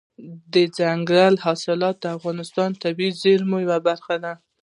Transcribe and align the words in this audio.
دځنګل 0.53 1.33
حاصلات 1.45 1.95
د 1.99 2.05
افغانستان 2.17 2.69
د 2.73 2.79
طبیعي 2.83 3.13
زیرمو 3.21 3.57
یوه 3.65 3.77
برخه 3.87 4.15
ده. 4.23 4.33